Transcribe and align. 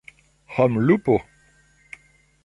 homlupo 0.55 1.17